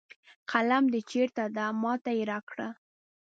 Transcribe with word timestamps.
قلم 0.51 0.83
د 0.93 0.95
چېرته 1.11 1.43
ده 1.55 1.65
ما 1.81 1.93
ته 2.03 2.11
یې 2.17 2.23
راکړه 2.31 2.67